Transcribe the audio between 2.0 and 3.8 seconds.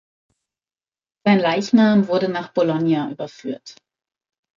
wurde nach Bologna überführt.